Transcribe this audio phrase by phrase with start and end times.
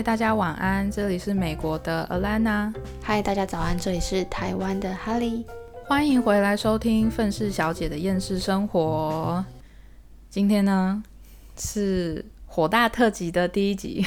[0.00, 2.72] 嗨，大家晚安，这里是美国的 Alana。
[3.02, 5.44] 嗨，大家早安，这里是台湾的哈利。
[5.84, 9.44] 欢迎回来收听《愤世小姐的厌世生活》。
[10.30, 11.02] 今天呢
[11.58, 14.02] 是火大特辑的第一集，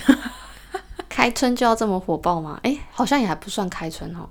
[1.07, 2.59] 开春就要这么火爆吗？
[2.63, 4.27] 哎，好像也还不算开春哦，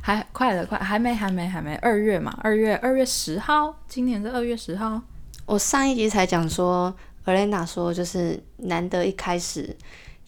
[0.00, 5.02] 还快了，快还没，还没，还没，二月嘛，二月二月十号，今年是二月十号。
[5.46, 6.94] 我上一集才讲说
[7.24, 9.76] ，Alana 说就是难得一开始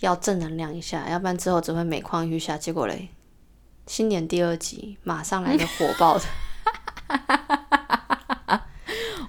[0.04, 2.56] 要正能量一下，要不然之后只会每况愈下。
[2.58, 3.08] 结果嘞，
[3.86, 6.24] 新年第二集马上来个火爆的。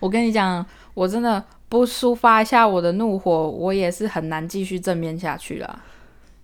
[0.02, 5.82] 我跟你讲，我真的不抒发一下我的怒火，我也是很难继续正面下去了。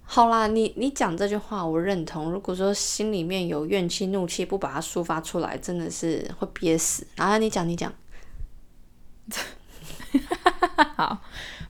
[0.04, 2.32] 好啦，你你讲这句话我认同。
[2.32, 7.06] 如果说心里面有怨气、怒气，不把它抒发出来，真的是会憋死。
[7.16, 7.94] 然后你讲，你讲。
[10.96, 11.20] 好，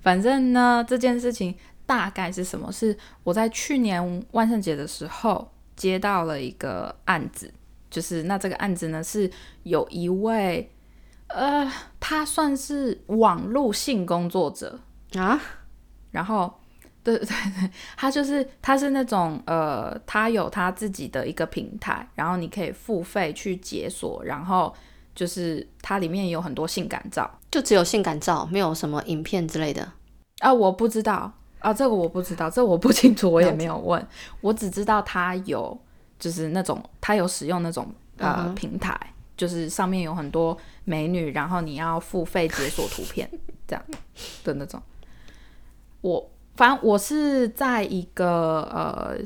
[0.02, 1.56] 反正呢，这件事情
[1.92, 2.72] 大概是什么？
[2.72, 7.54] 是我在去年万圣节的时候接到了一个案子，
[7.90, 9.30] 就是那这个案子呢是
[9.64, 10.72] 有一位，
[11.28, 11.70] 呃，
[12.00, 14.80] 他算是网络性工作者
[15.16, 15.38] 啊，
[16.12, 16.54] 然后，
[17.04, 24.74] 对对对，他就是他是那种呃，他有他自己的一个平台，然后你可以付费去解锁，然后。
[25.14, 29.86] 就是它里面有很多性感照，就只有性感照，没有什么影片之类的
[30.40, 30.54] 啊！
[30.54, 34.06] 我不知道啊，这个我不知道，这我不清楚，我也没有问，
[34.42, 35.80] 我只知道他有，
[36.20, 37.88] 就是那种他有使用那种
[38.18, 39.00] 呃平台，
[39.38, 43.30] 就是上面有很多美女，然后你要付费解锁图片
[43.66, 43.86] 这样
[44.44, 44.82] 的那种。
[46.02, 49.18] 我反正我是在一个呃。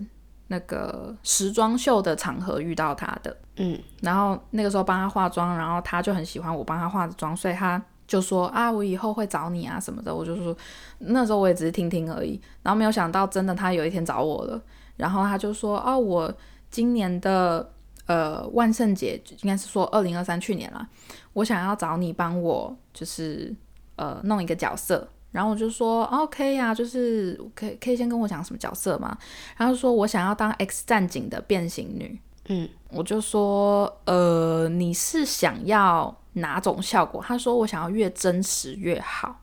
[0.47, 10.13] 那个时装秀的场合遇到他的，嗯，然后那个时候帮他化妆，然后他就很喜欢我帮他化的妆，所以他就说啊，我以后会找你啊什么的。
[10.13, 10.55] 我就说
[10.99, 14.61] 那时候我也只是听听而已，然后没有想到真的他有一天找我了，
[14.97, 16.33] 然后他就说啊，我
[16.69, 17.71] 今年的
[18.05, 20.87] 呃万圣节应该是说二零二三去年了，
[21.33, 23.53] 我想要找你帮我就是
[23.95, 25.07] 呃弄一个角色。
[25.31, 29.17] 然后我就说 OK 呀，就是可以可以先跟我讲什么角色吗？
[29.57, 32.17] 然后说我想要当 X 战警的变形女。
[32.47, 37.21] 嗯，我就说呃，你是想要哪种效果？
[37.21, 39.41] 他说我想要越真实越好。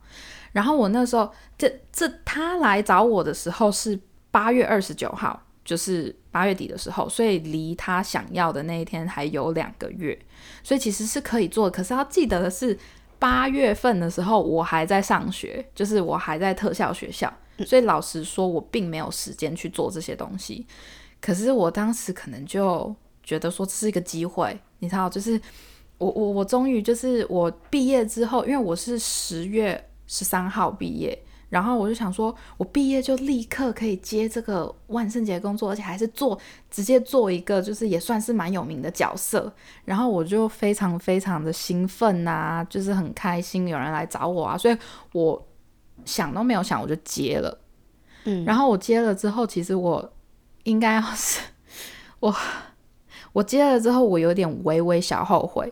[0.53, 3.99] 然后我那时候这这他来找我的时候是
[4.31, 10.19] 八月二十九号，就是八月底的时候，所以离他想要的那一天还有两个月，
[10.63, 11.71] 所以其实是可以做。
[11.71, 12.79] 可是要记得的是。
[13.19, 17.33] 八月份的时候，我还在上学，就是我还在特效学校，
[17.65, 20.67] 所以老实说，我并没有时间去做这些东西。
[21.21, 22.93] 可是我当时可能就
[23.23, 25.41] 觉得说这是一个机会，你知道，就是
[26.03, 31.17] 我我我终于就是我毕业之后，因为我是十月十三号毕业。
[31.49, 36.39] 然后我就想说，我毕业就立刻可以接这个万圣节工作，而且还是做
[36.71, 39.53] 直接做一个，就是也算是蛮有名的角色。
[39.85, 44.77] 然后我就非常非常的兴奋呐，就是很开心有人来找我啊，所以
[45.13, 45.47] 我
[46.07, 47.59] 想都没有想我就接了。
[48.25, 50.11] 嗯，然后我接了之后，其实我
[50.63, 51.39] 应该要是
[52.21, 52.35] 我
[53.35, 55.71] 我接了之后，我有点微微小后悔。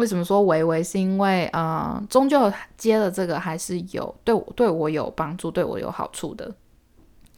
[0.00, 0.82] 为什么说微微？
[0.82, 6.50] 是因为，呃，终究接了这个还是有对我对我有帮助，对我有好处的。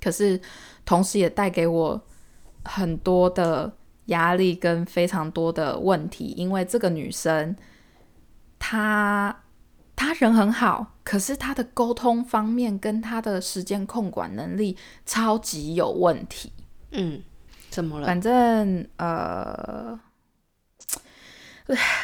[0.01, 0.41] 可是，
[0.85, 2.01] 同时也带给我
[2.65, 3.73] 很多的
[4.07, 6.33] 压力跟非常多的问题。
[6.37, 7.57] 因为这个女生，
[8.61, 9.37] 她
[9.97, 16.53] 她人很好，可是她的沟通方面跟她的时间控管能力超级有问题。
[16.93, 17.21] 嗯，
[17.71, 18.07] 怎么了？
[18.07, 19.99] 反正，呃。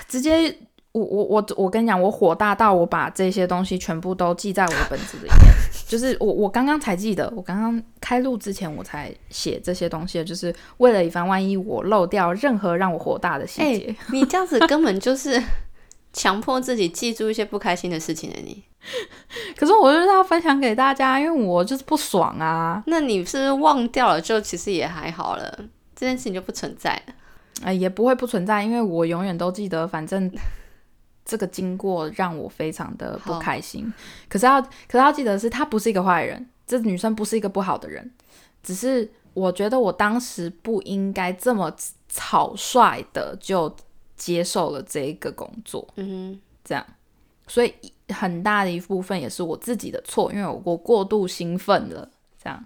[0.08, 0.56] 直接，
[0.92, 5.54] 我我我我跟你讲，我火大到我把这些东西全部都记在我的本子里面。
[5.88, 13.96] 就是我我刚刚才记得，我刚刚开录之前我才写这些东西，就是为了以防万一我漏掉任何让我火大的细节。
[14.12, 15.42] 你这样子根本就是
[16.12, 18.62] 强迫自己记住一些不开心的事情的你。
[19.56, 22.82] 可是我就是要分享给大家，因为我就是不爽啊。
[22.87, 24.20] 那你是不是忘掉了？
[24.20, 25.58] 就其实也还好了，
[25.96, 27.14] 这件事情就不存在了。
[27.62, 30.31] 哎，也不会不存在，因为我永远都记得，反正
[31.25, 33.93] 这个经过让我非常的不开心。
[34.28, 38.10] 可是要，可是要记得是，她不是一个坏人，这女生不是一个不好的人，
[38.62, 41.75] 只是我觉得我当时不应该这么
[42.08, 43.75] 草率的就
[44.16, 45.87] 接受了这一个工作。
[45.96, 46.87] 嗯哼，这样，
[47.46, 47.75] 所以
[48.08, 52.08] 很大的一部分也是我自己的错，因为我过度兴奋了，
[52.43, 52.64] 这样。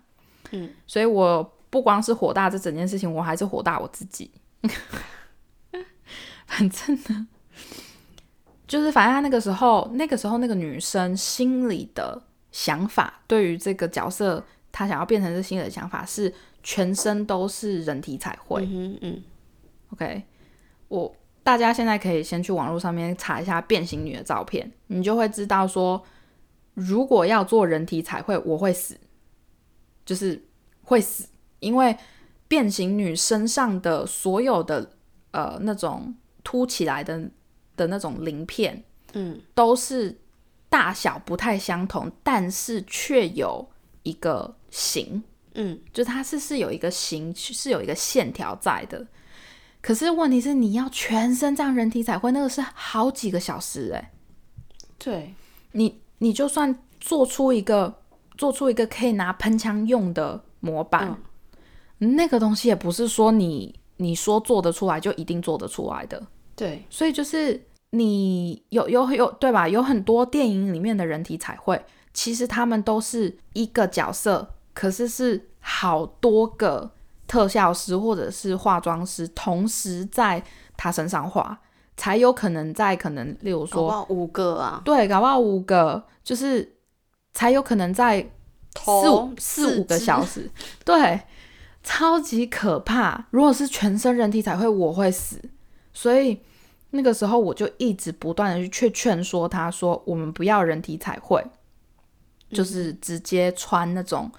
[0.51, 4.31] 嗯，所以我不光是火大这整件事情，我还是火大我自己。
[6.47, 7.27] 反正呢，
[8.67, 16.33] 就是反正他那个时候，那个时候那个女生心里的想法，对于这个角色她想要变成是新的想法是
[16.63, 18.65] 全身都是人体彩绘。
[18.67, 19.23] 嗯嗯。
[19.93, 20.23] OK，
[20.89, 26.03] 我大家现在可以先去网络上面查一下变形女的照片，你就会知道说，
[26.75, 28.99] 如果要做人体彩绘，我会死，
[30.05, 30.43] 就是
[30.83, 31.29] 会死，
[31.61, 31.97] 因为
[32.53, 34.91] 变形女身上的所有的
[35.31, 36.15] 呃那种
[36.45, 37.19] 凸起来的
[37.79, 38.85] 的那种鳞片，
[39.15, 40.21] 嗯，都是
[40.69, 43.67] 大小不太相同，但是却有
[44.03, 45.23] 一个形，
[45.55, 49.07] 嗯，就它是是有一个形，是有一个线条在的。
[49.81, 54.13] 可是问题是，你要全身这样人体彩绘，那个是好几个小时哎、
[54.99, 55.35] 对，
[55.73, 58.03] 你你就算做出一个
[58.37, 61.19] 做出一个可以拿喷枪用的模板，
[62.11, 66.23] 那个东西也不是说你你说做得出来就一定做得出来的。
[66.55, 69.69] 对，所以就是你有有有对吧？
[69.69, 71.83] 有很多电影里面的人体彩绘，
[72.13, 76.91] 其实他们都是一个角色，可是是好多个
[77.27, 80.43] 特效师或者是化妆师同时在
[80.77, 81.59] 他身上画，
[81.97, 86.77] 才有可能在可能例如说五个啊，对，搞不好五个就是
[87.33, 88.31] 才有可能在
[88.77, 90.51] 四五四五个小时，
[90.85, 91.21] 对，
[91.83, 93.27] 超级可怕。
[93.31, 95.41] 如果是全身人体彩绘，我会死。
[95.93, 96.39] 所以
[96.91, 101.45] 那个时候我就一直不断的去劝说他说，我们不要人体彩绘，
[102.51, 104.31] 就是直接穿那种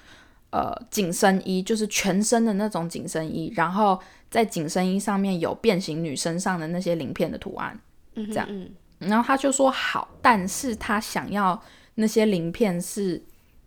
[0.52, 4.00] 呃紧身衣，就是全身的那种紧身衣，然后
[4.30, 7.80] 在紧身衣上面有变形女身上的那些鳞片的图案。
[8.16, 8.70] 嗯这样嗯
[9.00, 11.62] 然后他就说好，但是他想要
[11.96, 13.22] 那些鳞片是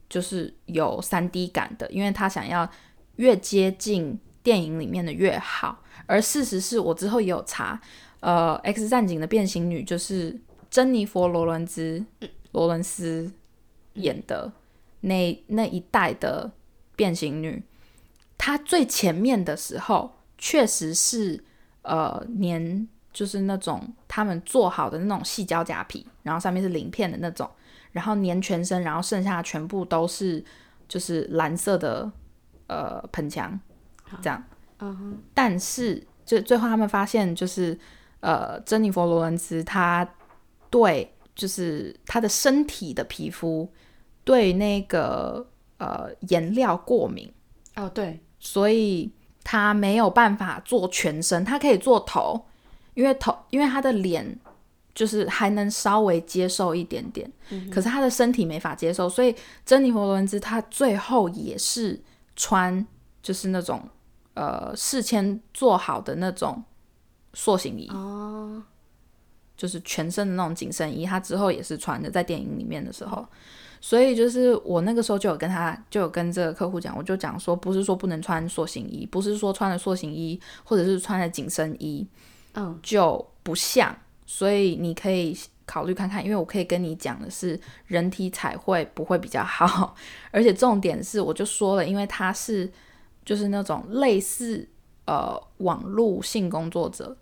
[0.09, 2.69] 就是有三 D 感的，因为他想要
[3.17, 5.83] 越接近电影里面的越好。
[6.07, 7.81] 而事实是我之后也有查，
[8.21, 10.39] 呃，《X 战警》的变形女就是
[10.71, 12.05] 珍妮佛·罗伦兹
[12.53, 13.33] 罗伦斯
[13.95, 14.53] 演的
[15.01, 16.51] 那那一代的
[16.95, 17.63] 变形女，
[18.39, 21.43] 她最前面的时候确实是
[21.83, 27.51] 呃年就是那种他们做好的那种细胶假皮，然后上面是鳞片的那种，
[27.91, 30.45] 然后粘全身，然后剩下全部都是
[30.87, 32.11] 就是蓝色的
[32.67, 33.59] 呃喷枪，
[34.21, 34.43] 这样。
[35.33, 37.79] 但是就最后他们发现，就是
[38.21, 40.07] 呃，珍妮佛·罗伦兹她
[40.69, 43.71] 对就是她的身体的皮肤
[44.25, 45.47] 对那个
[45.79, 47.33] 呃颜料过敏，
[47.77, 49.11] 哦对，所以
[49.45, 52.47] 她没有办法做全身，她可以做头，
[52.95, 54.39] 因为头因为她的脸
[54.95, 57.31] 就是还能稍微接受一点点，
[57.71, 59.35] 可是他的身体没法接受，所以
[59.65, 62.01] 珍妮佛·罗伦兹她最后也是
[62.37, 62.87] 穿
[63.23, 63.83] 就是那种
[64.35, 66.63] 呃事先做好的那种
[67.35, 68.63] 塑形衣，哦，
[69.57, 73.27] 就是全身的那种紧身衣，他之后也是穿的，在电影里面的时候。
[73.79, 82.05] 所以就是我那个时候就有跟他，就有跟这个客户讲，我就讲说，不是说不能穿塑形衣，不是说穿了塑形衣或者是穿了紧身衣
[82.55, 83.95] 嗯就不像，
[84.25, 89.95] 所以你可以考虑看看，因为我可以跟你讲的是，人体彩绘不会比较好，
[90.31, 92.73] 而且重点是，我就说了，因为他是
[93.25, 94.67] 就是那种类似
[95.07, 97.17] 呃网络性工作者，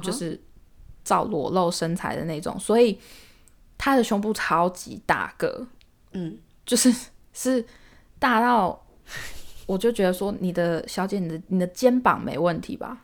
[0.00, 0.40] 就是
[1.04, 2.98] 照裸露身材的那种，所以
[3.76, 5.66] 他的胸部超级大个，
[6.12, 6.94] 嗯，就是
[7.34, 7.64] 是
[8.18, 8.80] 大到，
[9.66, 13.02] 我就觉得说你的小姐，你的你的肩膀没问题吧？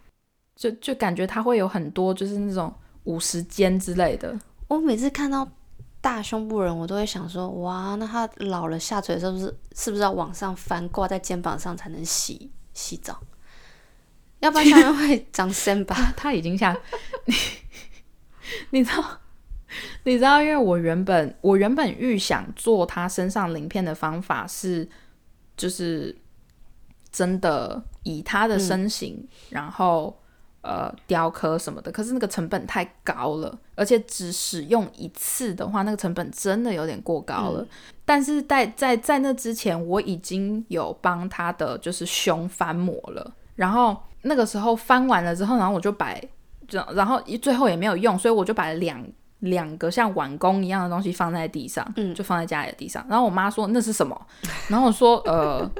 [0.54, 2.72] 就就感觉他会有很多就是那种
[3.04, 4.38] 五十肩之类的，
[4.70, 5.50] 我每次看到
[6.00, 13.20] 大胸部人，我都会想说，哇，那他老了下垂是不是是不是要往上翻，挂在肩膀上才能洗洗澡？
[14.38, 15.96] 要不然下面会长身吧？
[15.96, 16.72] 他他已经下
[17.24, 17.34] 你，
[18.70, 19.18] 你知道，
[20.04, 24.88] 你知道，因为我原本我原本预想做他身上鳞片的方法是，
[25.56, 26.16] 就是
[27.10, 30.16] 真的以他的身形，然后
[30.62, 37.66] 呃雕刻什么的，可是那个成本太高了，而且只使用一次的话，那个成本真的有点过高了。
[38.04, 46.20] 但是在在在那之前，我已经有帮他的就是胸翻模了，然后那个时候翻完了之后，然后我就摆，
[46.66, 49.02] 就然后最后也没有用，所以我就把两
[49.38, 53.06] 两个像碗弓一样的东西放在地上，嗯就放在家里的地上。
[53.08, 54.20] 然后我妈说那是什么？
[54.68, 55.70] 然后我说呃，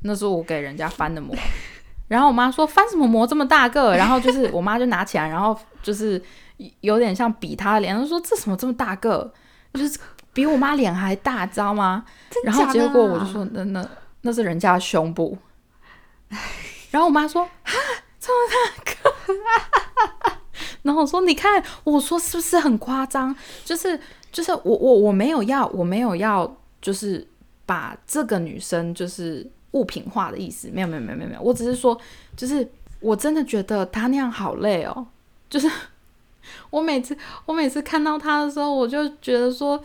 [0.00, 1.34] 那是我给人家翻的模。
[2.08, 3.96] 然后我妈说翻什么膜这么大个？
[3.96, 6.22] 然后就是我妈就拿起来，然后就是
[6.80, 9.32] 有点像比她的脸，她说这什么这么大个？
[9.74, 9.98] 就是
[10.32, 12.04] 比我妈脸还大，知道吗？
[12.44, 13.86] 然后结果我就说那那
[14.22, 15.36] 那是人家的胸部。
[16.90, 17.72] 然后我妈说啊
[18.18, 20.32] 这么大个，
[20.82, 23.34] 然后我说你看，我说是不是很夸张？
[23.64, 24.00] 就是
[24.32, 27.26] 就是我我我没有要我没有要就是
[27.66, 31.98] 把这个女生就是物品化的意思，没有没有没有没有没有，我只是说，
[32.34, 32.66] 就是
[33.00, 35.06] 我真的觉得他那样好累哦，
[35.50, 35.70] 就是
[36.70, 39.78] 我每次我每次看到他的时候，我就觉得说，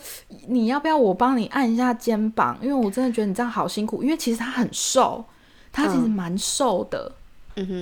[0.48, 2.58] 你要不要我帮你按一下肩膀？
[2.62, 5.26] 因为我真的觉得你这样好辛苦，因为其实他很瘦，
[5.72, 7.12] 他其实蛮瘦的，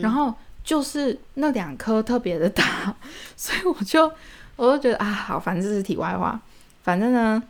[0.01, 2.96] 然后就是那两颗特别的大，
[3.36, 4.12] 所以我就
[4.56, 6.39] 我就觉得啊，好，反正这是题外话，
[6.82, 7.42] 反正呢，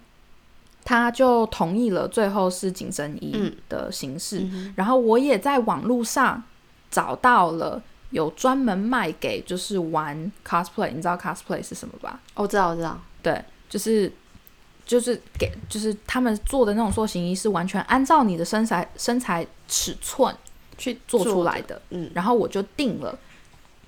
[0.83, 4.39] 他就同意了，最后是紧身衣嗯的形式。
[4.39, 6.41] 嗯然后我也在网络上
[6.89, 12.19] 找到了有专门卖给就是玩 cosplay，你知道 cosplay 是什么吧？
[12.33, 14.11] 我知道我知道，对，就是
[14.85, 20.35] 就是给就是他们做的那种塑形衣是完全按照你的身材身材尺寸
[20.77, 21.79] 去做出的来的。
[21.91, 23.17] 嗯然后我就定了。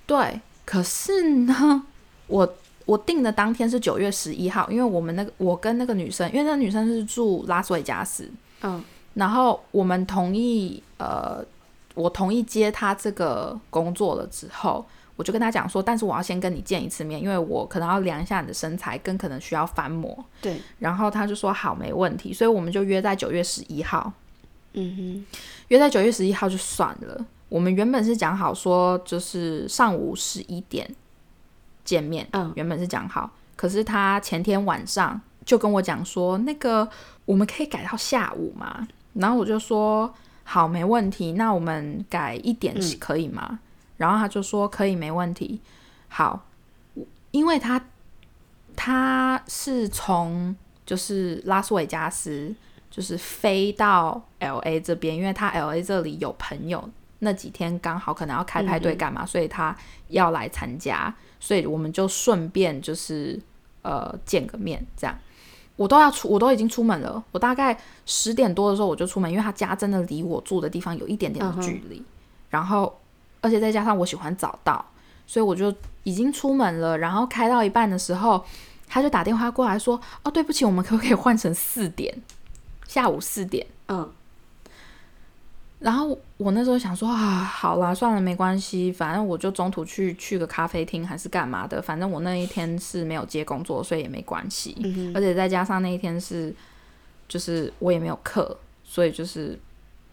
[0.05, 1.83] 对，可是呢，
[2.27, 2.55] 我
[2.85, 8.29] 我定的当天是九月十一号，因为我们那个我跟那个女生，因为那个女生是住拉斯维加斯，
[8.61, 8.83] 嗯
[9.13, 11.43] 然后我们同意，呃，
[11.95, 14.85] 我同意接她这个工作了之后，
[15.17, 20.17] 我就跟她讲说，但是我要先跟你见一次面，因为我可能要量一下你的身材，跟可能需要翻模。
[20.41, 24.13] 对，然后她就说好，没问题，所以我们就约在九月十一号。
[24.73, 25.25] 嗯哼，
[25.67, 27.25] 约在九月十一号就算了。
[27.49, 30.89] 我们原本是讲好说，就是上午十一点
[31.83, 33.29] 见面，嗯原本是讲好。
[33.55, 36.87] 可是他前天晚上就跟我讲说，那个
[37.25, 38.87] 我们可以改到下午嘛？
[39.13, 40.11] 然后我就说
[40.43, 41.33] 好，没问题。
[41.33, 43.59] 那我们改一点嗯可以吗？
[43.97, 45.61] 然后他就说可以，没问题。
[46.07, 46.45] 好，
[47.31, 47.79] 因为他
[48.75, 52.53] 他是从就是拉斯维加斯
[52.89, 59.75] 就是飞到 L A 这边，因为他 L A 这里有朋友，那几天刚好可能要开派对干嘛，所以他
[60.07, 63.37] 要来参加，所以我们就顺便就是
[63.81, 65.19] 呃见个面这样。
[65.75, 67.21] 我都要出，我都已经出门了。
[67.31, 72.03] 我大概十点多的时候我就出门，因为他家真的离我住的地方有一点点的距离，
[72.49, 72.99] 然后
[73.41, 74.85] 而且再加上我喜欢早到，
[75.25, 76.95] 所以我就已经出门了。
[76.99, 78.45] 然后开到一半的时候，
[78.87, 82.15] 他就打电话过来说：“哦，对不起，我们可不可以换成四点？
[82.87, 84.07] 下午四点。”嗯
[85.81, 94.77] 然后我那时候想说啊，好啦，算了，没关系，反正我就中途去去个咖啡厅还是干嘛的，反正我那一天是没有接工作，所以也没关系。
[94.83, 96.53] 嗯，而且再加上那一天是，
[97.27, 99.59] 就是我也没有课，所以就是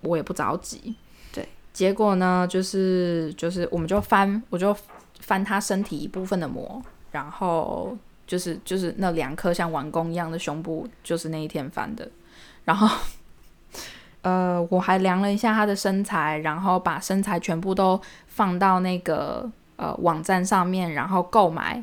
[0.01, 0.95] 我也不着急。
[1.31, 4.75] 对，结果呢，就是就是我们就翻，我就
[5.21, 6.83] 翻他身体一部分的膜，
[7.13, 7.95] 然后
[8.27, 12.11] 就是就是那两颗像完工一样的胸部，就是那一天翻的，
[12.65, 12.89] 然后。
[14.29, 21.83] 呃，我还量了一下他的身材，然后把身材全部都放到那个呃网站上面，然后购买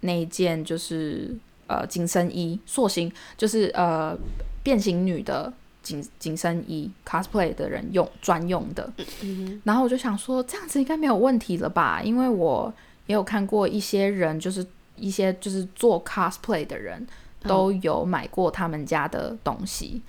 [0.00, 1.34] 那一件就是
[1.66, 4.16] 呃紧身衣塑形，就是呃
[4.62, 8.92] 变形女的紧紧身衣 cosplay 的人用专用的。
[9.22, 12.00] 嗯然后我就想说，这样子应该没有问题了吧？
[12.00, 12.72] 因为我
[13.06, 17.04] 也有看过一些人，就是一些就是做 cosplay 的人
[17.42, 20.02] 都有买过他们家的东西。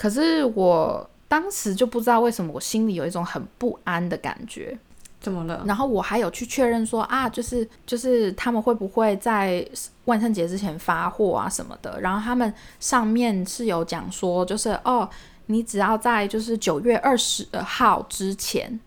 [0.00, 4.78] 可是我当时就不知道为什么，我心里有一种很不安的感觉。
[5.20, 5.62] 怎么了？
[5.66, 9.62] 然后我还有去确认说啊，就是就是他们会不会在
[10.06, 12.00] 万圣节之前发货啊什么的。
[12.00, 15.06] 然后他们上面是有讲说，就是哦，
[15.44, 18.80] 你只要在就是九月二十号之前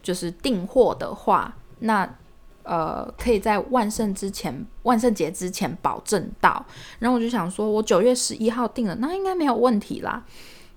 [0.00, 2.08] 就是订货的话，那
[2.64, 6.64] 呃可以在万圣之前万圣节之前保证到。
[6.98, 10.24] 然后我就想说，我九月十一号订了，那应该没有问题啦。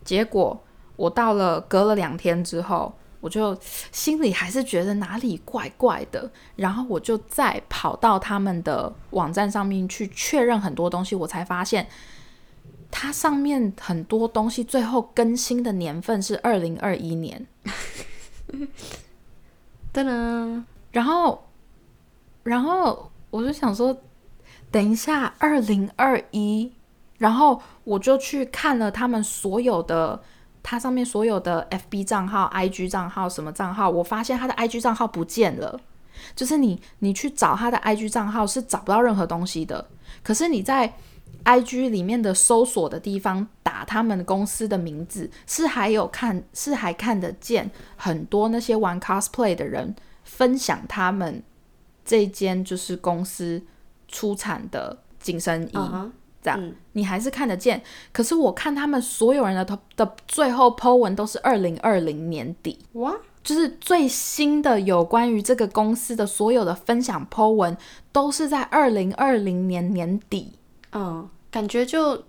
[0.04, 0.64] 结果
[0.96, 3.58] 我到了隔了两天之后，我就
[3.92, 11.88] 心里还是觉得哪里怪怪的，然后我就再跑到他们的网站上面去确认很多东西，我才发现
[12.92, 17.46] 它上面很多东西最后更新的年份是二零二一年，
[19.92, 21.48] 噔噔，然后，
[22.46, 23.98] 然后我就想说，
[24.72, 26.72] 等一下，二零二一，
[27.18, 30.22] 然后我就去看了他们所有的，
[30.62, 35.80] 它上面所有的 FB 账号、IG 账号什么账号，我发现他的 IG 账号不见了。
[36.36, 39.90] 就是你，你去找他的 IG 账号是找不到任何东西的。
[40.24, 40.94] 可是你在
[41.44, 51.44] IG 里面的搜索的地方打他们公司的名字，是还有看，是还看得见很多那些玩 cosplay 的人分享他们
[52.06, 53.62] 这间就是公司
[54.08, 55.78] 出产的紧身衣。
[56.42, 57.82] 这样嗯你还是看得见。
[58.14, 67.76] 可是我看他们所有人的头的最后 po 文都是二零二零年底，哇，就是最新的有关于这个公司的所有的分享 po 文
[68.12, 70.54] 都是在二零二零年年底。
[70.92, 72.24] 嗯，感觉就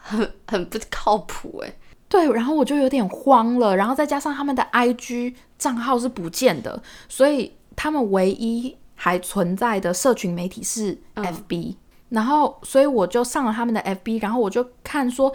[0.00, 1.74] 很很不靠谱哎。
[2.08, 11.76] 对，然后我就有点慌了，然后再加上他们的 IG 账号是不见的，所以他们唯一还存在的社群媒体是 FB，
[12.08, 15.32] 然后所以我就上了他们的 FB，然后我就看说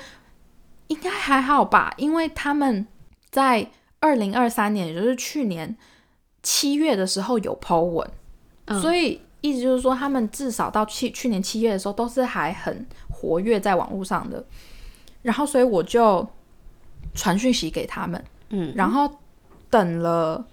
[0.88, 2.86] 应该还好吧，因为他们
[3.30, 3.72] 在
[4.02, 5.74] 二零二三年，也就是去年
[6.42, 8.12] 七月的时候有 po 文，
[8.82, 14.44] 所以意思就是说他们至少到去去年七月的时候都是还很活跃在网络上的，
[15.22, 16.28] 然后所以我就。
[17.16, 19.08] 传讯息给他们，嗯，然后
[19.70, 20.44] 等了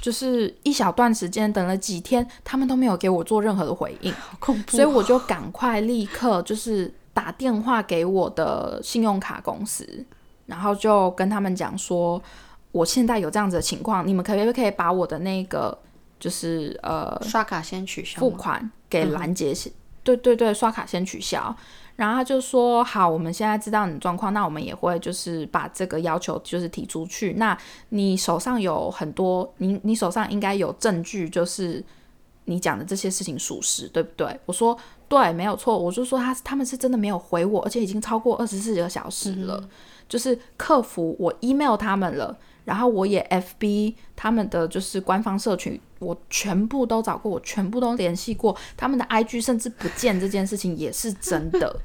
[0.00, 4.72] 就是一小段时间，等了几天，他们都没有给我做任何的回应，好恐怖。
[4.72, 10.06] 所以我就赶快立刻就是打电话给我的信用卡公司，
[10.46, 12.22] 然后就跟他们讲说，
[12.72, 15.76] 我现在有这样子的情况，你们可不可以把我的那个
[16.18, 19.54] 就是呃刷卡先取消，付款给拦截，
[20.02, 21.54] 对对对，刷卡先取消。
[22.00, 27.34] 然后他就说：“好，我们现在知道你的状况，那我们也会就是把这个要求就是提出去。
[27.34, 27.54] 那
[27.90, 31.84] 你手上有很多，你你手上应该有证据，就是
[32.46, 34.74] 你讲的这些事情属实，对不对？”我说
[35.10, 39.62] ：“对，没有错。”我就说他他们是真的没有回我，而且已经超过二十四个小时了。
[40.08, 51.78] 就是客服我 email 他们了，然后我也 FB 他们的就是官方社群，我全部都找过，我全部都联系过，他们的 IG 甚至不见这件事情也是真的。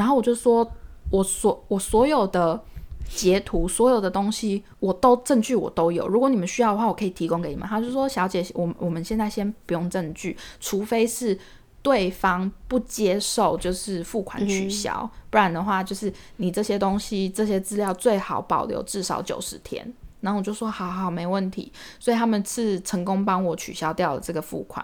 [0.00, 0.66] 然后我就说，
[1.10, 2.58] 我所我所有的
[3.06, 6.08] 截图，所有的东西，我都证据我都有。
[6.08, 7.68] 如果你们需要的话，我可以提供给你们。
[7.68, 11.38] 他就说，小姐，我我们现在先不用证据，除非是
[11.82, 19.92] 对方不接受，就是付款取消，不然的话，就是你这些东西这些资料最好保留至少九十天。
[20.22, 21.70] 然后我就说，好好，没问题。
[21.98, 24.82] 所以他们是成功帮我取消掉了这个付款，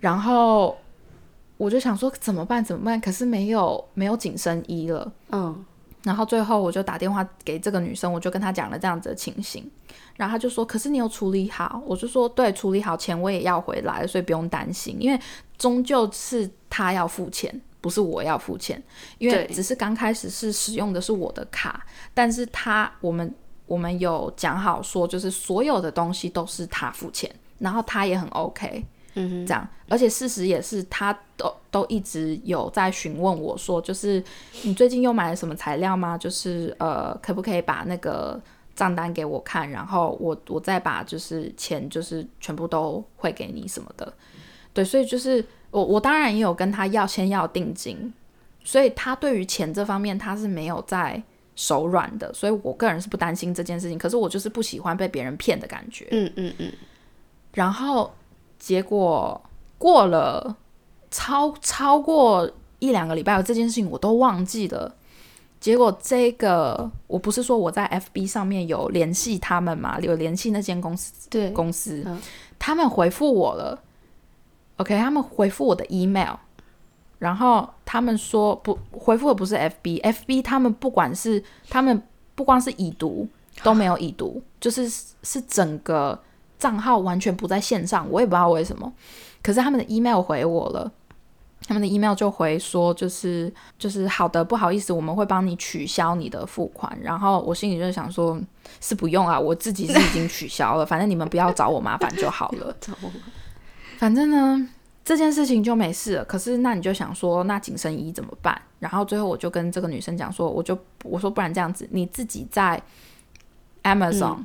[0.00, 0.76] 然后。
[1.56, 2.64] 我就想说怎么办？
[2.64, 3.00] 怎么办？
[3.00, 5.12] 可是没有没有紧身衣了。
[5.30, 5.64] 嗯，
[6.02, 9.70] 然后最后我就打电话给这个女生，我就跟她讲了这样子的情形。
[10.16, 14.96] 然后她就说：“可是你有处理好？”我就说：“对，处理好，钱我也要回来，所以不用担心。
[15.00, 15.20] 因为
[15.56, 18.82] 终究是她要付钱，不是我要付钱。
[19.18, 23.32] 因为只是刚开始是使用的是我的卡，但是他我们
[23.66, 28.84] 我们有讲好说，就是所有的东西都是他付钱，然后他也很 OK。”
[29.16, 34.22] 嗯，这样，而且事实也是，他都都一直有在询问我说，就是
[34.62, 36.18] 你最近又买了什么材料吗？
[36.18, 38.40] 就是呃，可不可以把那个
[38.74, 44.12] 账单给我看，然后我我再把就是钱就是全部都汇给你什么的。
[44.72, 48.12] 对，所以就是我我当然也有跟他要先要定金，
[48.64, 51.22] 所以他对于钱这方面他是没有在
[51.54, 53.96] 手软的，所以我个人是不担心这件事情。
[53.96, 56.08] 可是我就是不喜欢被别人骗的感觉。
[56.10, 56.72] 嗯嗯嗯，
[57.52, 58.12] 然后。
[58.64, 59.38] 结果
[59.76, 60.56] 过了
[61.10, 64.94] 超超过一两个礼拜，这件事情我都忘记了。
[65.60, 72.02] 结果这个我不是说我在 FB 上面有联系他们嘛，有联系那间公司，对公司，
[72.58, 73.78] 他们回复我了。
[74.78, 76.36] OK，他们回复我的 email，
[77.18, 82.02] 然后他们说不回复的不是 FB，FB 他们不管是他们
[82.34, 83.28] 不光是已读
[83.62, 86.18] 都没有已读，就是是整个。
[86.64, 88.90] 账号完全不在线上，我也不知道为什么。
[89.42, 90.90] 可是他们的 email 回我了，
[91.66, 96.98] 他们的 email 就回说，就是就是好的，不好意思，我们会帮你取消你的付款。
[97.02, 98.40] 然后我心里就想说，
[98.80, 102.74] 是不用啊，我自己是已经取消了， 反正你们不要找我麻烦就好了。
[104.00, 104.66] 反正呢，
[105.04, 106.24] 这件事情就没事了。
[106.24, 108.58] 可是那你就想说，那紧身衣怎么办？
[108.78, 112.82] 然后最后我就跟这个女生讲说，我就我说不然这样子，你自己在
[113.82, 114.38] Amazon。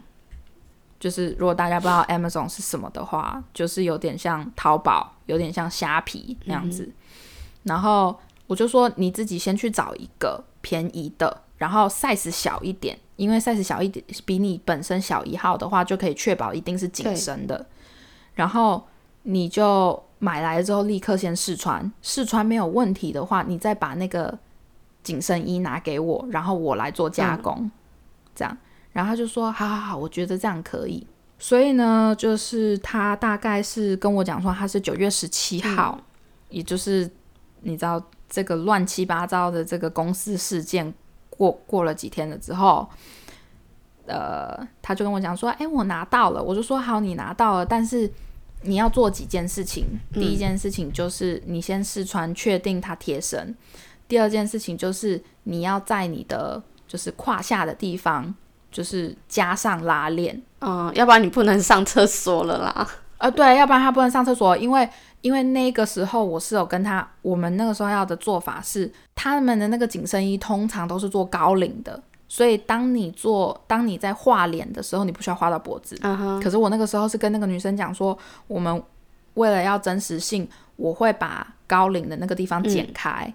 [0.99, 6.91] 就是如果大家不知道 Amazon 是什么的话，就是有点像淘宝，有点像虾皮那样子。
[7.63, 17.65] 然后我就说你自己先去找一个便宜的，然后 size 小一点，因为 size 小一点比你本身小一号的话，就可以确保一定是紧身的。
[18.33, 18.85] 然后
[19.23, 24.37] 你就买来之后立刻先试穿，试穿没有问题的话，你再把那个
[25.03, 27.69] 紧身衣拿给我，然后我来做加工，
[28.35, 28.57] 这样。
[28.99, 31.07] 然后他就说：“好好好，我觉得这样可以。”
[31.39, 35.97] 所以呢，就是他大概是跟我讲说，他是九月十七号，
[36.49, 37.09] 也就是
[37.61, 40.93] 你知道这个乱七八糟的这个公司事件
[41.29, 42.89] 过过了几天了之后，
[44.05, 48.11] 呃，他就跟我讲说：“哎，我拿到了。”我就说：“好，你拿到了，但是
[48.63, 49.85] 你要做几件事情。
[50.11, 53.55] 第一件事情就是你先试穿，确定它贴身；
[54.09, 58.35] 第二件事情就是你要在你的就是胯下的地方。”
[58.71, 62.87] 就是加上拉链，嗯，要不然你不能上厕所了啦。
[63.17, 64.87] 呃，对，要不然他不能上厕所，因为
[65.21, 75.99] 因为那个时候我是有跟他，我们那个时候要的做法是，他们的那个紧身衣通常都是做高领的，所以当你做，当你在画脸的时候，你不需要画到脖子。
[76.01, 78.81] 嗯哼，可是我那个时候是跟那个女生讲说，我们
[79.33, 83.33] 为了要真实性，我会把高领的那个地方剪开，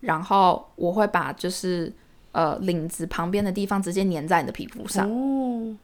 [0.00, 1.92] 然后我会把就是
[2.36, 5.10] 呃领子旁边的地方直接粘在你的皮肤上。
[5.10, 5.74] 哦，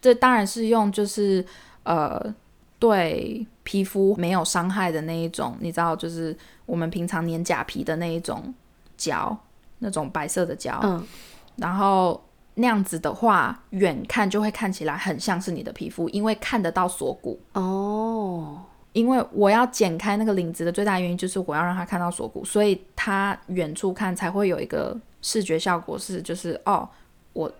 [0.00, 1.44] 这当然是用就是
[1.84, 2.34] 呃
[2.80, 8.52] 对皮肤没有伤害的那一种，你知道，就是我们平常粘假皮的那一种
[8.96, 9.38] 胶，
[9.78, 10.80] 那种白色的胶。
[10.82, 11.06] 嗯，
[11.54, 12.20] 然后
[12.54, 17.38] 那样子的话，远看就会看起来很像是你的皮肤，因为看得到锁骨。
[17.52, 18.58] 哦，
[18.92, 26.88] 因为我要剪开那个领子的最大原因就是我要让他看到锁骨，所以他远处看才会有一个视觉效果是就是哦，
[27.32, 27.50] 我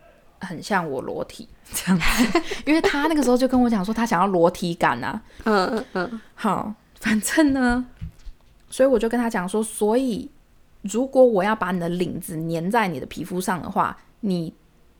[0.41, 2.43] 很像我裸体 这样子。
[2.67, 7.87] 因为他那个时候就跟我讲说他想要裸体感啊，嗯嗯嗯，好，反正呢，
[8.69, 10.29] 所以我就跟他讲说，所以
[10.83, 14.53] 如果我要把你的领子粘在你的皮肤上的话，你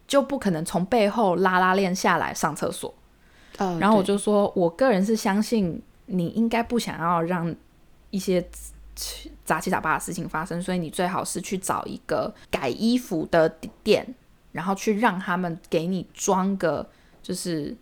[0.07, 2.95] 就不可能从背后拉拉链下来上厕所。
[3.59, 7.55] 呃然后我就说，我个人是相信你应该不想要让
[8.11, 8.45] 一些
[9.45, 13.49] 杂七杂八的事情发生，所以你最好是去找一个改衣服的
[13.83, 14.15] 店，
[14.53, 16.87] 然后去让他们给你装个
[17.23, 17.75] 就是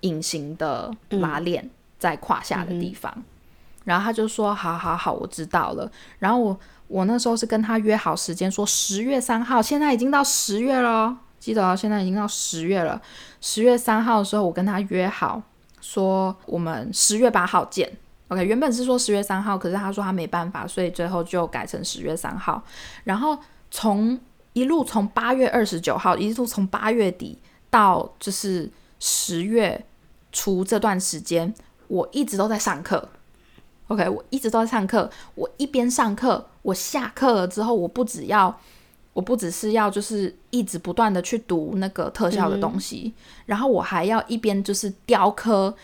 [0.00, 1.68] 隐形的拉链
[1.98, 3.22] 在胯下的地方。
[3.84, 5.90] 然后他就说：“好好好，我知道了。”
[6.20, 13.02] 然后我我那时候是跟他约好时间，说十月三号，现在已经到十月了，记得哦，现在已经到十月了。
[13.40, 15.42] 十月三号的时候，我跟他约好
[15.82, 17.92] 说我们十月八号见。
[18.28, 22.62] OK，原本是说十月三号，可是他说他没办法，所以最后就改成十月三号。
[23.04, 23.36] 然后
[23.70, 24.18] 从
[24.54, 29.84] 一路从八月二十九号，一路从八月底到就是十月
[30.30, 31.52] 初这段时间，
[31.88, 33.10] 我一直都在上课。
[33.88, 35.10] OK，我一直都在上课。
[35.34, 38.58] 我一边上课，我下课了之后，我不只要，
[39.12, 43.12] 我不只是要就是一直不断的去读那个特效的东西，
[43.46, 45.74] 然后我还要一边就是雕刻，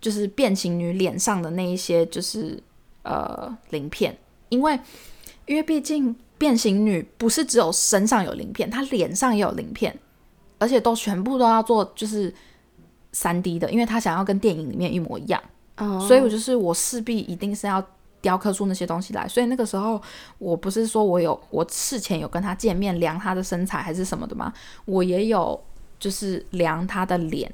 [0.00, 2.58] 就是变形女脸上的那一些就是
[3.02, 4.16] 呃鳞片，
[4.48, 4.78] 因为
[5.46, 9.96] 因为毕竟变形女不是只有身上有鳞片，她脸上也有鳞片，
[10.58, 12.32] 而且都全部都要做就是
[13.12, 15.42] 三 D 的，因为她想要跟电影里面一模一样。
[15.76, 17.84] 哦，所以我就是我势必一定是要
[18.22, 19.28] 雕刻出那些东西来。
[19.28, 20.00] 所以那个时候
[20.38, 24.50] 我不是说我有我事前有跟他见面量他的身材还是什么的吗？
[24.86, 25.62] 我也有
[25.98, 27.52] 就是量他的脸，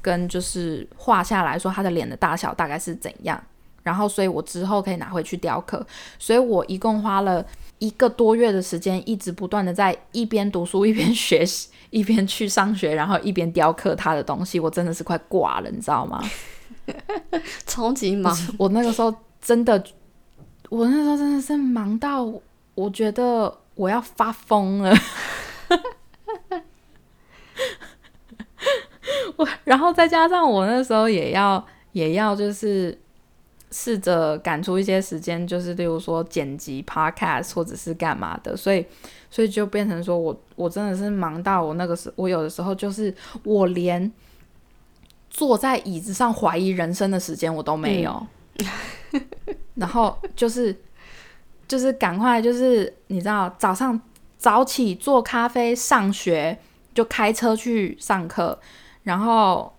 [0.00, 3.38] 跟就是画下来说他的脸的大小大概是怎样。
[3.84, 5.86] 然后，所以我之后可以拿回去雕刻。
[6.18, 7.42] 所以我一共花了
[7.78, 14.60] 一个多月的时间，一直不断的在一边读书一边学习，一边去上学，然后一边雕刻他的东西。
[14.60, 16.22] 我真的是快挂了，你知道吗？
[17.66, 19.82] 超级忙， 我那个时候真的，
[20.68, 22.30] 我那时候真的是忙到，
[22.74, 24.94] 我觉得我要发疯了。
[29.36, 32.96] 我，然后再加上我那时候也要也要就是
[33.70, 38.84] 试着赶出一些时间，就是例如说剪辑 podcast 或者是干嘛的，所以
[39.30, 44.10] 所以就变成说我我真的是忙到我那个时，我有的时候就是我连
[45.30, 48.26] 坐在椅子上怀疑人生的时间我都没有，
[49.78, 50.76] 然后就是
[51.66, 54.00] 就是赶快就是你知道早上
[54.36, 56.58] 早起做咖啡上学，
[56.94, 58.58] 就开车去上课，
[59.02, 59.72] 然后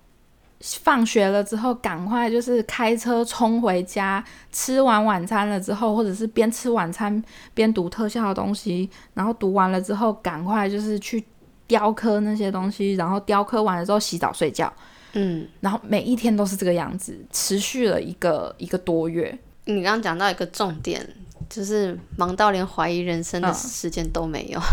[0.62, 11.24] 放学了之后赶快就是开车冲回家，吃完晚餐了之后，或者是边吃晚餐边读特效的东西，然后读完了之后赶快就是去
[11.66, 14.72] 雕刻那些东西，然后雕刻完了之后洗澡睡觉。
[15.14, 19.36] 嗯，然后每一天都是这个样子，持续了一个一个多月。
[19.76, 21.08] 你刚刚讲到一个重点，
[21.50, 24.60] 就是忙到连怀疑人生的嗯时间都没有。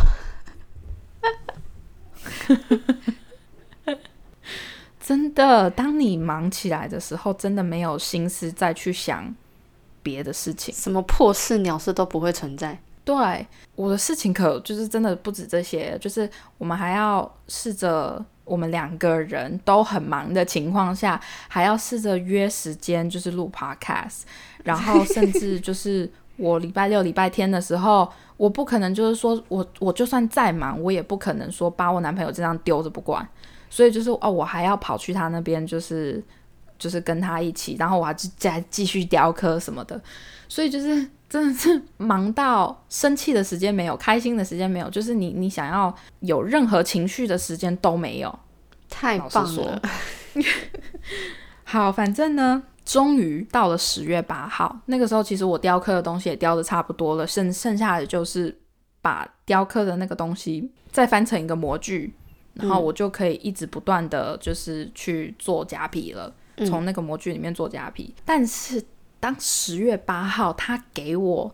[5.00, 9.32] 真的，当你忙起来的时候，真的没有心思再去想
[10.02, 10.74] 别的事情。
[10.74, 12.76] 什么破事鸟事都不会存在。
[13.04, 16.28] 对，我的事情可就是真的不止这些，就是
[16.58, 24.22] 我们还要试着，我们两个人都很忙的情况下，还要试着约时间，就是录 podcast，
[24.66, 33.26] 然后甚至就是我礼拜六、礼拜天的时候，我不可能就是说我我就算再忙，我也不可能说把我男朋友这样丢着不管，
[33.70, 36.22] 所以就是哦，我还要跑去他那边，就是
[36.78, 39.98] 就是跟他一起，然后我还继再继续雕刻什么的，
[40.48, 48.38] 所以就是真的是忙到生气的时间没有，开心的时间没有，就是你你想要有任何情绪的时间都没有。
[48.88, 49.82] 太棒了！
[51.64, 58.56] 好，反正呢，终于到了十月八号，那个时候其实我雕刻的东西也雕的差不多了，剩剩下的就是
[59.02, 62.14] 把雕刻的那个东西再翻成一个模具，
[62.54, 66.32] 然后我就可以一直不断的就是去做假皮了，
[66.64, 68.14] 从那个模具里面做假皮。
[68.24, 68.80] 但是
[69.18, 71.52] 当十月八号他给我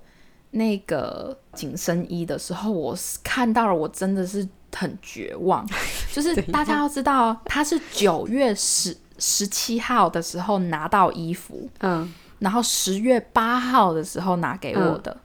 [0.50, 5.66] 那个紧身衣的时候，我是看到了，我真的是很绝望。
[6.12, 15.16] 就是 大家要知道，他是九月十十七号的时候拿到衣服，嗯，然后十月八号的时候拿给我的。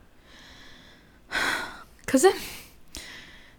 [2.06, 2.32] 可是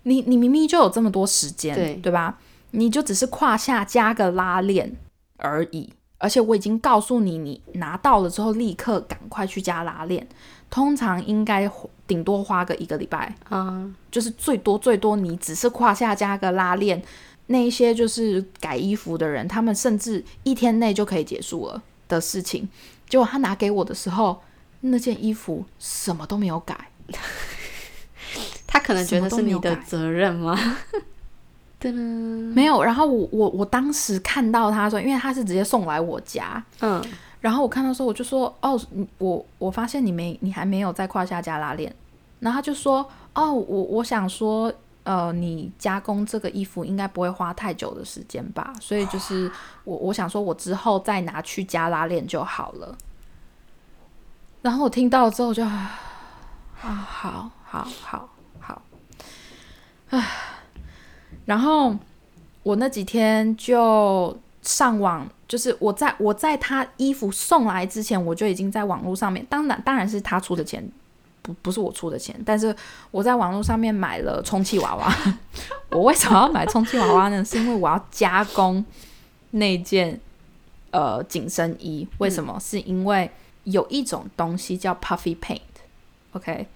[0.04, 2.38] 你你明明就有这么多时间，对对吧？
[2.70, 4.94] 你就只是胯下加个拉链
[5.38, 10.26] 而已，而且我已经告诉你，你拿到了之后立刻赶快去加拉链。
[10.70, 11.70] 通常应该
[12.06, 17.02] 顶多花个一个礼拜，啊，就是最多最多你只是胯下加个拉链，
[17.48, 22.68] 那一些就是改衣服的人，他们甚至一天内就可以结束了的事情。
[23.08, 24.40] 结果他拿给我的时候，
[24.80, 26.88] 那件衣服什么都没有改，
[28.66, 30.58] 他可能觉得是你的责任吗？
[32.54, 32.82] 没有。
[32.82, 37.02] 然后我我我当时看到他说，因为他是直接送来我家，嗯，
[37.40, 38.78] 然后我看到时候我就说，哦，
[39.18, 41.94] 我我发现你没你还没有在胯下加拉链，
[42.40, 44.72] 然后他就说，哦，我我想说，
[45.04, 49.50] 呃，你加工这个衣服应该不会花太久的时间吧，所以就是
[49.84, 52.96] 我我想说我之后再拿去加拉链就好了。
[54.60, 55.90] 然后我听到之后就，啊，
[56.80, 56.90] 好
[57.64, 58.28] 好好
[58.60, 58.82] 好，
[60.10, 60.26] 唉，
[61.46, 61.96] 然后
[62.62, 70.86] 我那几天就上网，就是我在我在他衣服送来之前，我就已经在网络上面，当然当然是他出的钱，
[71.42, 72.74] 不不是我出的钱，但是
[73.10, 75.14] 我在网络上面买了充气娃娃。
[75.90, 77.44] 我为什么要买充气娃娃呢？
[77.44, 78.84] 是因为我要加工
[79.52, 80.20] 那件
[80.90, 82.06] 呃紧身衣。
[82.18, 82.58] 为什么？
[82.60, 83.30] 是因为
[83.64, 86.66] 有一种东西叫 puffy paint，OK，、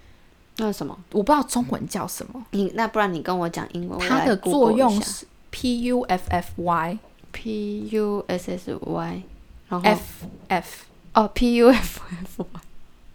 [0.57, 0.97] 那是什么？
[1.13, 6.99] 我不知道中文叫什么，你那不然你跟我讲英文，它的作用是 P U F F Y
[7.33, 9.23] P U S S Y，
[9.69, 12.47] 然后 F F 哦 P U F F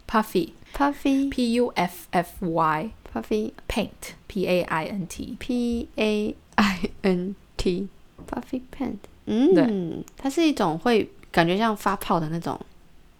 [0.08, 4.14] puffy Puffy P U F F Y Puffy paint.
[4.28, 5.36] P A I N T.
[5.40, 7.88] P A I N T.
[8.30, 12.60] Puffy Paint，嗯，它是一种会感觉像发泡的那种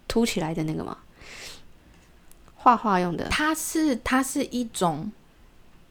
[0.08, 0.98] 凸起来的那个吗？
[2.56, 5.10] 画画用的，它是它是一种，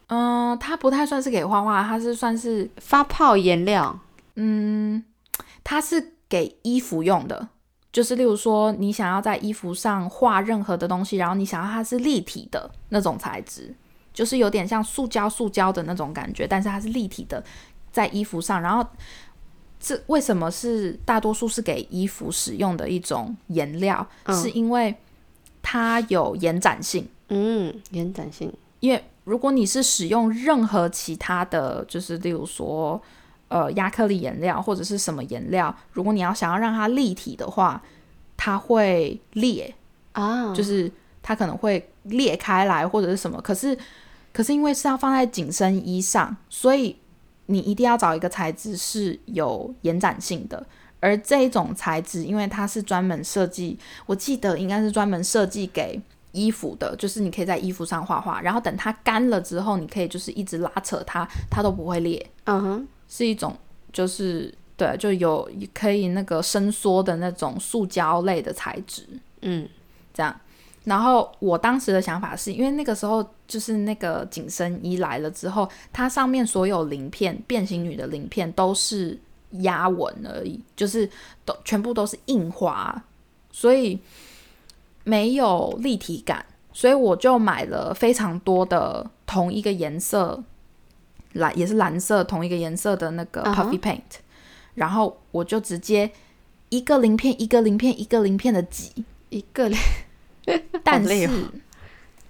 [0.08, 3.98] 嗯、它不太算是给画画，它是算是发泡颜料，
[4.34, 5.02] 嗯，
[5.64, 7.48] 它是给衣服用的。
[7.96, 13.74] 就是例如说，你想要在衣服上画任何的东西，然后你想要它是立体的那种材质，
[14.12, 17.42] 就是有点像塑胶、塑胶的那种感觉，但是它是立体的，
[17.90, 18.60] 在衣服上。
[18.60, 18.86] 然后
[19.80, 24.06] 这为什么是大多数是给衣服使用的一种颜料？
[24.24, 24.94] 嗯是因为
[25.62, 27.08] 它有延展性。
[27.30, 33.00] 嗯，延展性，因为如果你是使用任何其他的就是例如说
[33.48, 37.82] 呃亚克力颜料或者是什么颜料，如果你要想要让它立体的话，
[38.36, 39.74] 它会裂，
[40.12, 40.90] 啊，就是
[41.22, 43.40] 它可能会裂开来或者是什么。
[43.40, 43.76] 可是
[44.32, 46.96] 可是因为是要放在紧身衣上，所以
[47.46, 50.66] 你一定要找一个材质是有延展性的。
[50.98, 56.00] 而这一种材质，因为它是专门设计，我记得应该是专门设计给
[56.36, 63.56] 衣服的，就是你可以在衣服上画画，然后等它干了之后，你可以就是一直拉扯它，它都不会裂，嗯哼，是一种
[63.92, 69.04] 就是对，就有可以那个伸缩的那种塑胶类的材质，
[69.40, 69.68] 嗯。
[70.14, 70.34] 这样。
[70.84, 79.18] 然后我当时的想法是因为那个时候就是那个紧身衣来了之后，它上面所有鳞片，变形女的鳞片都是
[79.50, 81.06] 压纹而已，就是
[81.44, 83.04] 都全部都是印花，
[83.52, 84.00] 所以
[85.06, 86.44] 没有立体感。
[86.72, 90.44] 所以我就买了非常多的同一个颜色
[91.32, 94.02] 蓝，也是蓝色同一个颜色的那个 puffy paint，、
[94.74, 96.10] 然后我就直接
[96.68, 98.92] 一个鳞片一个鳞片一个鳞片的挤，
[99.30, 99.70] 一个
[100.84, 101.30] 但是、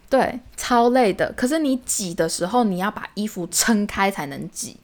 [0.08, 1.32] 对超累的。
[1.32, 4.76] 可是你挤的时候，你要把衣服撑开才能挤，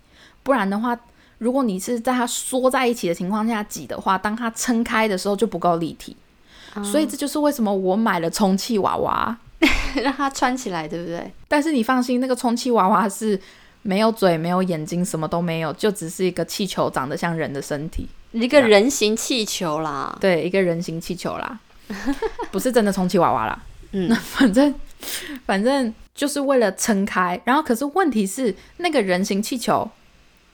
[0.42, 0.98] 不然的话，
[1.38, 6.16] 如果你是在它缩在一起的情况下挤的话，当它撑开的时候就不够立体。
[6.84, 9.36] 所以这就是为什么我买了充气娃娃。
[10.02, 11.30] 让它穿起来，对不对？
[11.46, 13.40] 但是你放心，那个充气娃娃是
[13.82, 18.08] 没有嘴、没有眼睛，什么都没有，就只是一个气球，长得像人的身体。
[18.32, 21.60] 一个人形气球啦，对，一个人形气球啦，
[22.50, 23.62] 不是真的充气娃娃啦。
[23.92, 24.74] 嗯那 反正
[25.46, 29.88] 反正就是为了撑开，然后可是问题是那个人形气球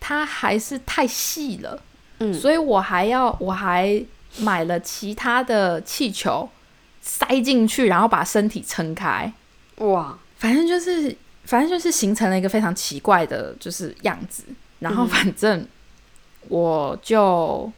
[0.00, 1.80] 它还是太细了，
[2.18, 4.04] 嗯所以我还要我还
[4.38, 6.48] 买了其他的气球
[7.00, 9.32] 塞进去，然后把身体撑开。
[9.76, 14.44] 哇，反正就是，反正就是形成了一个非常奇怪的，就是样子。
[14.80, 15.66] 然后嗯反正
[16.48, 17.72] 我就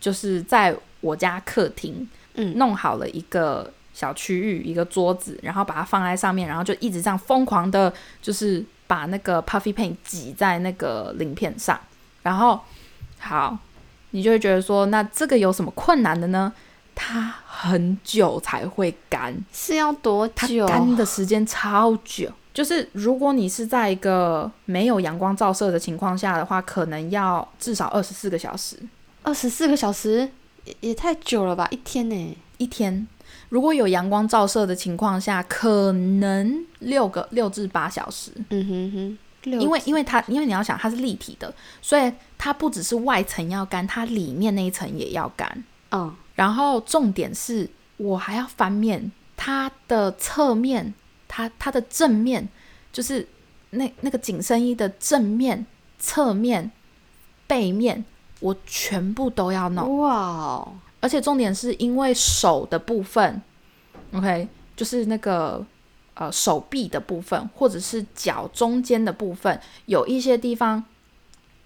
[0.00, 11.78] 就是在我家客厅，嗯弄好了一个小区域，一个桌子，然后把它放在上面，然后就一直这样疯狂的，就是把那个 puffy paint 挤在那个鳞片上。
[12.22, 12.60] 然后
[13.18, 13.56] 好，
[14.16, 16.50] 你就会觉得说，那这个有什么困难的呢？
[16.94, 19.36] 它很久才会干。
[19.52, 20.66] 是要多它久？
[20.66, 22.32] 干的时间超久。
[22.54, 28.78] 就是如果你是在一个没有阳光照射的情况下的话，可能要至少二十四个小时
[29.22, 30.26] 二十四个小时，
[30.64, 31.68] 也也太久了吧？
[31.70, 32.38] 一天呢？
[32.56, 33.06] 一天。
[33.50, 45.64] 如果有阳光照射的情况下，可能六个六至八小时，嗯哼哼，六因为因为它因为你要想它是立体的，所以它不只是外层要干，它里面那一层也要干。
[45.90, 50.92] 嗯然后重点是我还要翻面，它的侧面，
[51.26, 52.46] 它它的正面，
[52.92, 53.26] 就是
[53.70, 55.64] 那那个紧身衣的正面、
[55.98, 56.70] 侧面、
[57.46, 58.04] 背面，
[58.40, 59.96] 我全部都要弄。
[59.98, 63.40] 哇哦，而且重点是因为手的部分
[64.12, 65.64] ，OK，就是那个
[66.16, 70.84] 呃手臂的部分，或者是脚中间的部分，有一些地方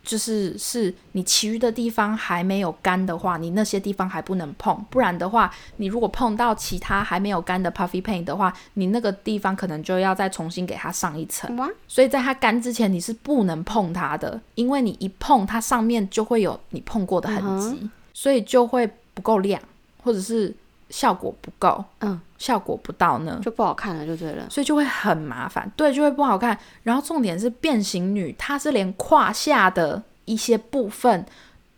[0.03, 11.55] 就是是你其余的地方还没有干的话，你那些地方还不能碰，不然的话，你如果碰到其他还没有干的 puffy paint 的话，你那个地方可能就要再重新给它上一层。
[11.87, 19.61] 所以在它干之前，你是不能碰它的，因为你一碰它上面就会有你碰过的痕迹，所以就会不够亮，
[20.03, 20.57] 或者是
[20.91, 24.47] 效果不够，嗯，效果不到呢，就不好看了，就对了。
[24.51, 26.59] 所以就会很麻烦，对，就会不好看。
[26.83, 31.25] 然后重点是变形女，她是连胯下的一些部分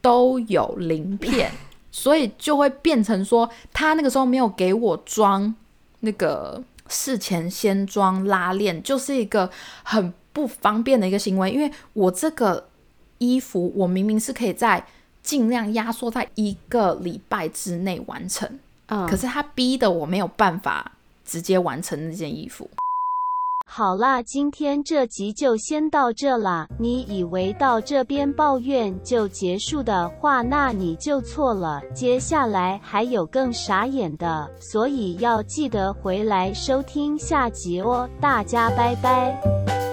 [0.00, 1.52] 都有鳞片，
[1.92, 5.54] 所以就会变成说，她那个时候没有给我装
[6.00, 9.50] 那个事前先装拉链，就是一个
[9.82, 12.66] 很不方便的一个行为，因为我这个
[13.18, 14.84] 衣服我明明是可以在
[15.22, 18.58] 尽量压缩在一个礼拜之内完成。
[18.92, 20.92] 嗯，可是他逼的我没有办法
[21.24, 22.68] 直接完成那件衣服。
[23.64, 26.68] 好啦，今天这集就先到这啦。
[26.78, 31.80] 你以为到这边抱怨就结束的话，那你就错了。
[31.94, 38.06] 接下来还有更傻眼的，所以要记得回来收听下集哦。
[38.20, 39.91] 大家拜拜。